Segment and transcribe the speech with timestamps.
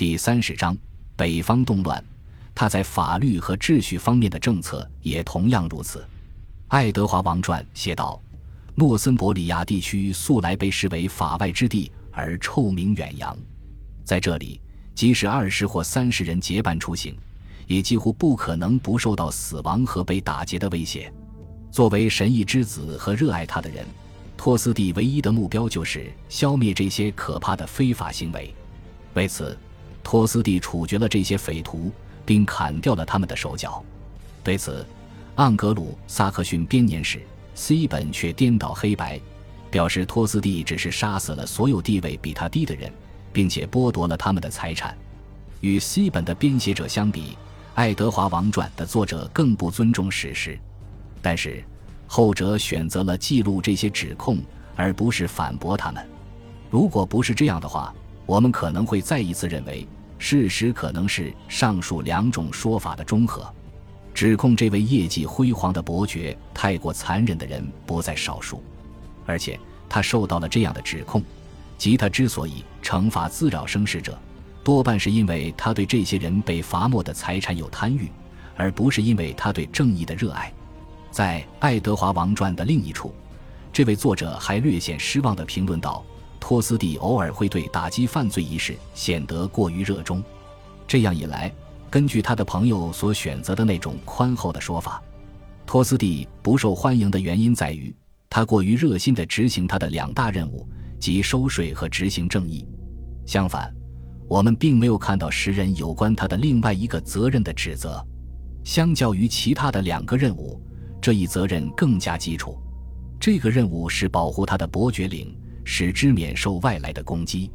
[0.00, 0.74] 第三十章
[1.14, 2.02] 北方动乱，
[2.54, 6.02] 他在法律和秩序方面的政策也同样如此。
[6.68, 8.18] 爱德华王传写道
[8.74, 13.36] ：“诺森伯里亚地区素来被视为法外之地，而臭名远扬。
[14.02, 14.58] 在这里，
[14.94, 17.14] 即使二十或三十人结伴出行，
[17.66, 21.12] 也几乎不可能不受到死亡和被打劫的威胁。
[21.70, 23.84] 作为神意之子和热爱他的人，
[24.34, 28.54] 托斯蒂唯一的目标就是消灭这些可怕的非法行为。
[29.12, 29.58] 为此，
[30.10, 31.88] 托斯蒂处决了这些匪徒，
[32.26, 33.80] 并砍掉了他们的手脚。
[34.42, 34.84] 对此，
[35.36, 37.22] 盎格鲁撒克逊编年史
[37.54, 39.20] C 本却颠倒黑白，
[39.70, 42.92] 表示托斯蒂只是杀死了所有地位比他低的人，
[43.32, 44.98] 并且剥夺了他们的财产。
[45.60, 47.20] 与 C 本的编写者相比，
[47.76, 50.58] 《爱德华王传》的作者更不尊重史实，
[51.22, 51.62] 但是
[52.08, 54.38] 后者选择了记录这些指控，
[54.74, 56.04] 而不是反驳他们。
[56.68, 57.94] 如果不是这样的话，
[58.26, 59.86] 我们可能会再一次认为，
[60.20, 63.52] 事实可能是上述两种说法的中和。
[64.12, 68.62] 指控这位业绩辉煌的伯爵太过残忍的人不在少数，
[69.24, 71.22] 而且他受到了这样的指控，
[71.78, 74.16] 即他之所以惩罚滋扰生事者，
[74.62, 78.10] 多半是因为他对这些人被罚没的财产有贪欲，
[78.56, 80.52] 而不是因为他对正义的热爱。
[81.10, 83.14] 在《爱德华王传》的另一处，
[83.72, 86.04] 这位作者还略显失望地评论道
[86.40, 90.20] ：“托斯蒂偶尔会对打击犯罪一事显得过于热衷，
[90.88, 91.52] 这样一来。”
[91.90, 95.02] 根据他的朋友所选择的那种宽厚的说法，
[95.66, 97.92] 托斯蒂不受欢迎的原因在于
[98.28, 100.64] 他过于热心地执行他的两大任务，
[101.00, 102.64] 即收税和执行正义。
[103.26, 103.74] 相反，
[104.28, 108.00] 我们并没有看到诗人有关他的另外一个责任的指责。
[108.62, 110.62] 相较于其他的两个任务，
[111.00, 112.56] 这一责任更加基础。
[113.18, 115.36] 这个任务是保护他的伯爵领，
[115.72, 117.48] 使之免受外来的攻击。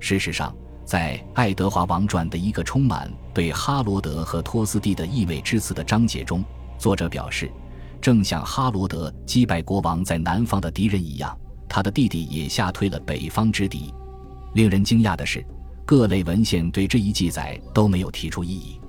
[0.00, 0.50] 事实上。
[0.82, 6.42] 在《爱德华王传》的一个充满对哈罗德和托斯蒂的意味之词的章节中，
[6.78, 7.48] 作者表示，
[8.00, 13.94] 正像哈罗德击败国王在南方的敌人一样，他的弟弟也吓退了北方之敌。
[14.54, 15.46] 令人惊讶的是，
[15.86, 18.80] 各类文献对这一记载都没有提出异议。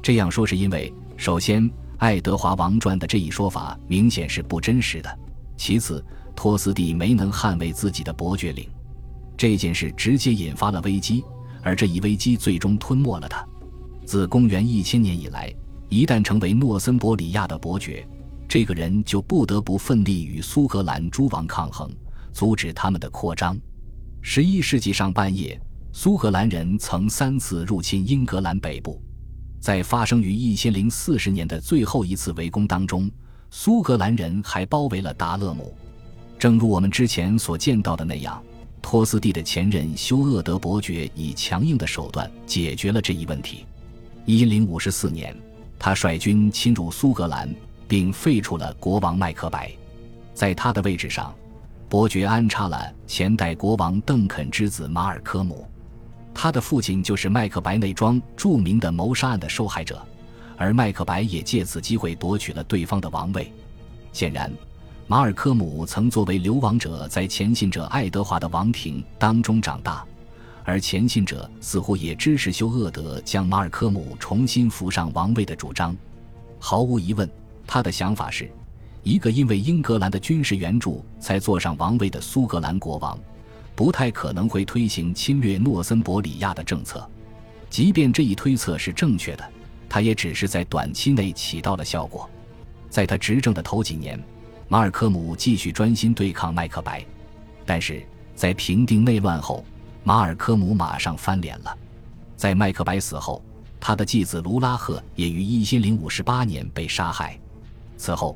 [0.00, 1.62] 这样说是因为，首先，
[1.98, 5.10] 《爱德华王传》的这一说法明显是不真实的；
[5.58, 6.02] 其次，
[6.34, 8.68] 托斯蒂没能捍卫自己的伯爵领，
[9.36, 11.22] 这件事直接引发了危机。
[11.64, 13.46] 而这一危机最终吞没了他。
[14.04, 15.54] 自公元一千年以来，
[15.88, 18.04] 一旦成为诺森伯里亚的伯爵，
[18.48, 21.88] 这个人就不得不奋力与苏格兰诸王抗衡，
[22.32, 23.56] 阻止他们的扩张。
[24.20, 25.56] 十一世纪上半叶，
[25.92, 29.00] 苏格兰人曾三次入侵英格兰北部。
[29.60, 33.08] 在发生于一千零四十年的最后一次围攻当中，
[33.50, 35.72] 苏格兰人还包围了达勒姆。
[36.42, 38.42] 正如我们之前所见到的那样。
[38.82, 43.64] 托斯蒂的前任休厄德伯爵以强硬的手段解决了这一问题。
[44.26, 45.32] 一零五四年，
[45.78, 47.48] 他率军侵入苏格兰，
[47.86, 49.70] 并废除了国王麦克白。
[50.34, 51.32] 在他的位置上，
[51.88, 55.64] 伯爵安插了前代国王邓肯之子马尔科姆。
[56.34, 60.04] 他的父亲就是麦克白内庄著名的谋杀案的受害者，
[60.56, 63.52] 而麦克白也借此机会夺取了对方的王位。
[64.12, 64.52] 显然。
[65.12, 70.02] 马尔科姆曾作为流亡者在前信者爱德华的王庭当中长大，
[70.64, 75.94] 而前信者似乎也支持休厄德将马尔科姆重新扶上王位的主张。
[76.58, 77.30] 毫无疑问，
[77.66, 78.50] 他的想法是，
[79.02, 83.18] 一个因为英格兰的军事援助才坐上王位的苏格兰国王，
[83.76, 87.06] 不太可能会推行侵略诺森伯里亚的政策。
[87.68, 89.44] 即便这一推测是正确的，
[89.90, 92.26] 他也只是在短期内起到了效果。
[92.88, 94.18] 在他执政的头几年。
[94.72, 97.04] 马尔科姆继续专心对抗麦克白，
[97.66, 98.02] 但是
[98.34, 99.62] 在平定内乱后，
[100.02, 101.76] 马尔科姆马上翻脸了。
[102.38, 103.44] 在麦克白死后，
[103.78, 107.38] 他的继子卢拉赫也于一千零五十八年被杀害。
[107.98, 108.34] 此后，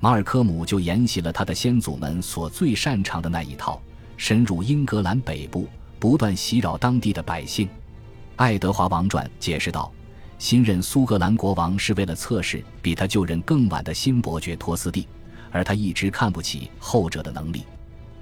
[0.00, 3.78] 马尔科姆就沿袭了他的先祖们所最擅长的那一套，
[4.16, 5.68] 深入英格兰北部，
[5.98, 7.66] 不断袭扰当地的百姓。
[8.36, 9.92] 《爱德华王传》解释道：
[10.38, 15.06] 新任苏格兰国王是为了测试比他就任更晚的新伯爵托斯蒂。
[15.54, 17.62] 而他一直看不起后者的能力，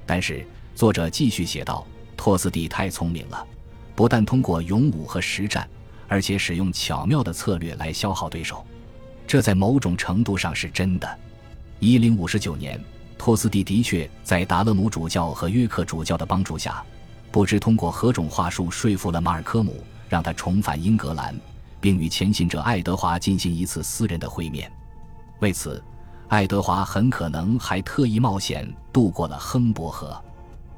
[0.04, 3.46] 但是作者继续写道：“托斯蒂太聪明了，
[3.94, 5.66] 不但通过勇武和实战，
[6.08, 8.62] 而且使用巧妙的策略来消耗对手。
[9.26, 11.18] 这在某种程度上是真的。”
[11.80, 12.78] 一零五十九年，
[13.16, 16.84] 托斯蒂的确在达勒姆主教和约克主教的帮助下，
[17.30, 21.34] 不知通过何种话术说服了马尔科姆，让他重返英格兰，
[21.80, 24.70] 并与前行者爱德华进行一次私人的会面。
[25.40, 25.82] 为此。
[26.32, 30.18] 爱德华很可能还特意冒险渡过了亨伯河。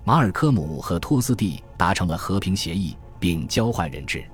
[0.02, 4.24] 马尔科姆和托斯蒂达成了和平协议，并交换人质。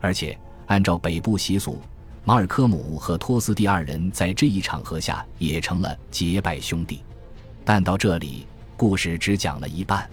[0.00, 1.78] 而且按照北部习俗，
[2.24, 7.04] 马尔科姆和托斯蒂二人在这一场合下也成了结拜兄弟。
[7.62, 10.08] 但到这里，故事只讲了一半。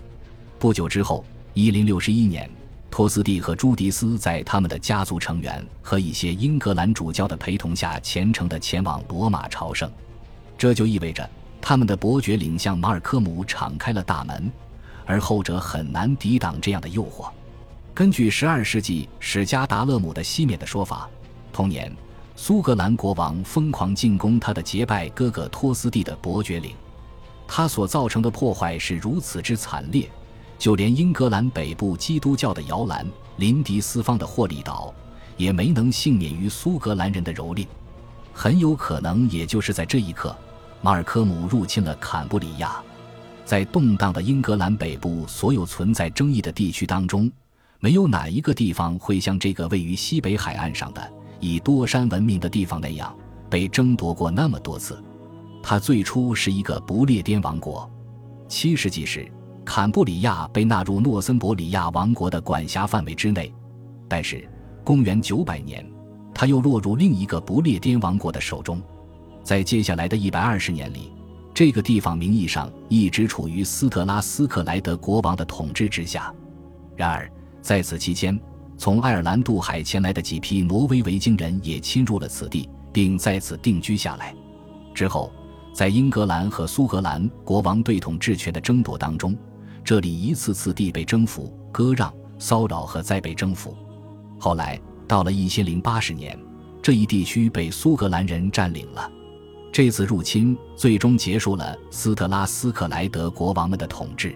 [0.60, 2.52] 不久之后，一零六十一年，
[2.90, 9.90] 托斯蒂和朱迪斯在他们的家族成员和一些英格兰主教的陪同下，虔诚地前往罗马朝圣。
[10.62, 11.28] 这就意味着
[11.60, 14.52] 他们的伯爵领向马尔科姆敞开了大门，
[15.08, 17.32] 而后者很难抵挡这样的诱惑。
[17.96, 21.10] 根据十二世纪史加达勒姆的西缅的说法，
[21.52, 21.92] 同年，
[22.36, 26.76] 苏格兰国王疯狂进攻他的结拜哥哥托斯蒂的伯爵领。
[27.48, 30.08] 他所造成的破坏是如此之惨烈，
[30.60, 33.04] 就连英格兰北部基督教的摇篮
[33.38, 34.94] 林迪斯方的霍利岛，
[35.38, 37.66] 也没能幸免于苏格兰人的蹂躏。
[38.32, 40.34] 很有可能，也就是在这一刻，
[40.84, 42.82] 马尔科姆入侵了坎布里亚。
[43.46, 47.30] 在动荡的英格兰北部所有存在争议的地区当中，
[47.80, 53.14] 没有哪一个地方会像这个位于西北海岸上的以多山闻名的地方那样
[53.50, 55.04] 被争夺过那么多次。
[55.62, 57.90] 它最初是一个不列颠王国。
[58.48, 59.30] 七世纪时，
[59.64, 63.54] 坎布里亚被纳入诺森伯里亚王国的管辖范围之内，
[64.08, 64.50] 但是
[64.84, 65.86] 公元900年，
[66.34, 68.82] 它又落入另一个不列颠王国的手中。
[69.44, 71.12] 在接下来的一百二十年里，
[71.54, 76.34] 这个地方名义上一直处于斯特拉斯克莱德国王的统治之下。
[76.96, 77.30] 然而，
[77.62, 78.40] 在此期间，
[78.78, 84.36] 从爱尔兰渡海前来的几批挪威维京人也侵入了此地，并在此定居下来。
[84.94, 85.32] 之后，
[85.74, 89.36] 在英格兰和苏格兰国王对统治权的争夺当中，
[89.84, 93.76] 这里一次次地被征服、割让、骚扰和再被征服。
[94.38, 96.38] 后来到了一千零八十年，
[96.82, 99.10] 这一地区被苏格兰人占领了。
[99.72, 104.36] 这次入侵最终结束了斯特拉斯克莱德国王们的统治，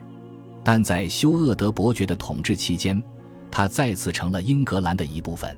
[0.63, 3.03] 但在休厄德伯爵的统治期间，
[3.51, 5.55] 他再次成了英格兰的一部分。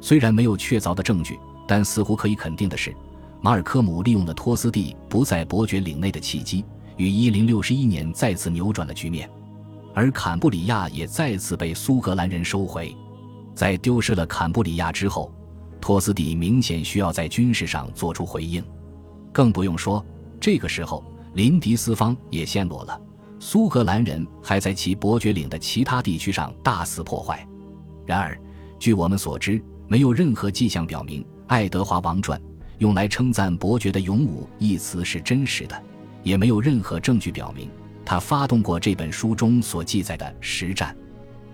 [0.00, 2.92] 虽然没有确凿的证据，但似乎可以肯定的是。
[3.40, 6.64] 马尔科姆利用了托斯蒂不在伯爵领内的契机，
[6.96, 9.30] 于1061年再次扭转了局面，
[9.94, 12.92] 而坎布里亚也再次被苏格兰人收回。
[13.54, 15.30] 在丢失了坎布里亚之后，
[15.80, 18.64] 托斯蒂明显需要在军事上做出回应，
[19.34, 20.02] 更不用说
[20.40, 21.04] 这个时候
[21.34, 22.98] 林迪斯方也陷落了，
[23.40, 27.46] 苏格兰人还在其伯爵领的其他地区上大肆破坏。
[28.06, 28.38] 然而，
[28.78, 32.40] 据我们所知，没有任何迹象表明《爱德华王传》。
[32.78, 35.82] 用来称赞伯爵的勇武一词是真实的，
[36.24, 37.70] 也没有任何证据表明
[38.04, 40.94] 他发动过这本书中所记载的实战。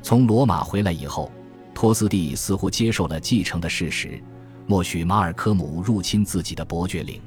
[0.02, 1.30] 从罗马回来以后，
[1.74, 4.20] 托斯蒂似乎接受了继承的事实，
[4.66, 7.20] 默许马尔科姆入侵自己的伯爵领。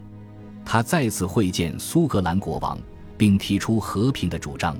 [0.65, 2.77] 他再次会见苏格兰国王，
[3.17, 4.77] 并提出和平的主张。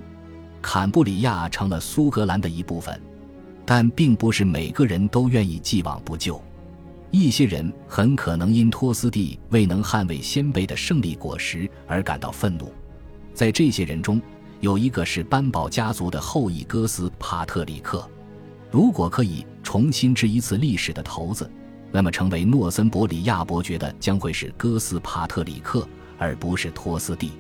[0.62, 3.00] 坎布里亚成了苏格兰的一部分，
[3.65, 6.41] 但并不是每个人都愿意既往不咎。
[7.12, 12.71] 一些人很可能因托斯蒂未能捍卫先辈的胜利果实而感到愤怒，
[13.33, 14.19] 在这些人中，
[14.62, 18.09] 有一个是班堡家族的后裔哥斯帕特里克。
[18.71, 21.47] 如果可以重新掷一次历史的骰子，
[21.95, 25.88] 那么成为诺森伯里亚伯爵的将会是哥斯帕特里克，
[26.18, 27.34] 而不是托斯蒂。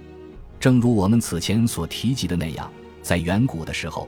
[0.59, 2.71] 正如我们此前所提及的那样，
[3.01, 4.07] 在远古的时候，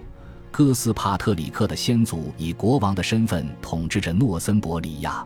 [0.52, 5.26] 哥斯帕特里克的先祖以国王的身份统治着诺森伯里亚。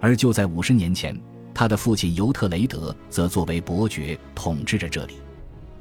[0.00, 1.20] 而就在五十年前，
[1.52, 5.16] 他的父亲尤特雷德则作为伯爵统治着这里。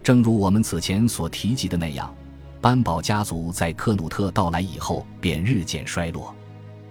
[0.03, 2.13] 正如我们此前所提及的那样，
[2.59, 6.35] 班堡家族在克努特到来以后便日渐衰落。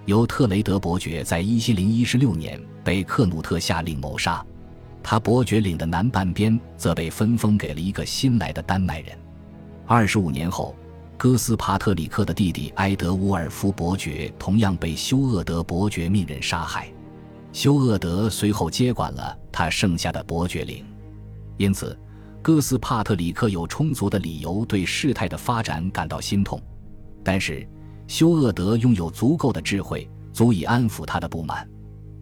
[0.06, 4.44] 尤特雷德伯爵在一零一六年被克努特下令谋杀，
[5.02, 9.16] 他伯爵领的南半边则被分封给了一个新来的丹麦人。
[9.86, 10.74] 二十五年后，
[11.16, 16.86] 哥斯帕特里克的弟弟埃德乌尔夫伯爵同样被休厄德伯爵命人杀害。
[17.52, 20.84] 休厄德随后接管了他剩下的伯爵领，
[21.56, 21.98] 因此，
[22.42, 26.60] 哥斯帕特里克有充足的理由对事态的发展感到心痛。
[27.22, 27.66] 但是，
[28.06, 31.68] 休厄德拥有足够的智慧，足以安抚他的不满。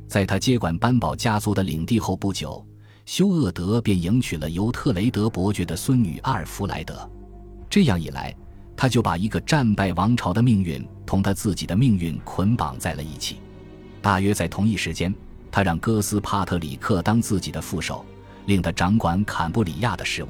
[0.09, 2.65] 在他接管班堡家族的领地后不久，
[3.07, 7.09] 休厄德便迎娶了由特雷德伯爵的孙女阿尔弗莱德。
[7.69, 8.35] 这样一来，
[8.77, 13.39] 他就把一个战败王朝的命运同他自己的命运捆绑在了一起。
[14.01, 15.13] 大约在同一时间，
[15.51, 18.05] 他让哥斯帕特里克当自己的副手，
[18.47, 20.29] 令他掌管坎布里亚的事务。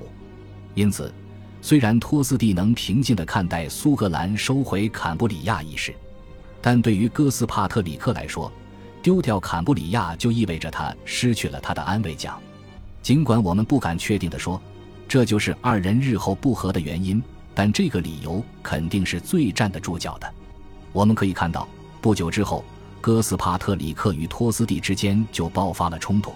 [0.75, 1.13] 因此，
[1.63, 5.95] 虽然托斯蒂能平静地看待苏格兰收回坎布里亚一事，
[6.61, 8.53] 但对于哥斯帕特里克来说，
[9.01, 12.39] 丢掉坎布里亚就意味着他失去了他的安慰奖。
[13.01, 14.61] 尽管我们不敢确定地说，
[15.07, 17.23] 这就是二人日后不和的原因，
[17.55, 20.29] 但这个理由肯定是最站得住脚的。
[20.93, 21.67] 我们可以看到，
[22.01, 22.65] 不久之后。
[23.01, 26.33] 哥斯帕特里克与托斯蒂之间就爆发了冲突。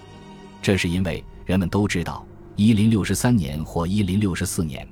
[0.61, 4.85] 这是因为人们都知道，一零六三年或一零六四年，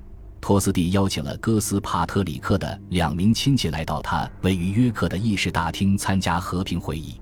[0.45, 7.19] 托斯蒂邀请了哥斯帕特里克的两名亲戚来到他位于约克的议事大厅参加和平会议。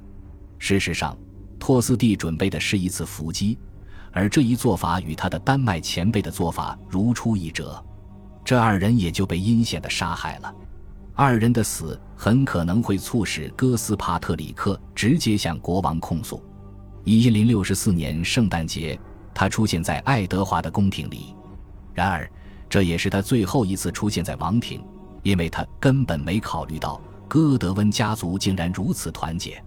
[0.59, 1.17] 事实上，
[1.57, 3.57] 托斯蒂准备的是一次伏击，
[4.11, 7.81] 而这一做法与他的丹麦前辈的做法如出一辙。
[8.45, 10.53] 这二人也就被阴险的杀害了。
[11.15, 16.43] 二人的死很可能会促使哥斯帕特里克直接向国王控诉。
[17.05, 18.99] 一零六四年圣诞节，
[19.33, 21.37] 他出现在爱德华的宫廷里。
[21.95, 22.29] 然而，
[22.73, 24.83] 这也是他最后一次出现在王庭，
[25.25, 26.99] 因为他根本没考虑到
[27.29, 29.63] 戈德温家族竟然如此团结。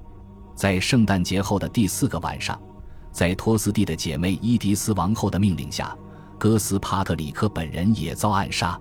[0.56, 2.60] 在圣诞节后的第四个晚上，
[3.12, 5.96] 在托斯蒂的姐妹伊迪丝王后的命令下，
[6.40, 8.76] 哥斯帕特里克本人也遭暗杀。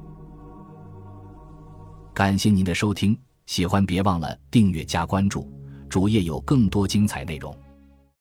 [2.14, 3.14] 感谢您的收听，
[3.45, 5.52] 喜欢别忘了订阅加关注，
[5.87, 7.54] 主页有更多精彩内容。